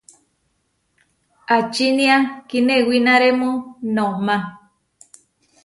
¿Ačinia 1.57 2.15
kinewináremu 2.49 3.49
noʼma? 3.95 4.35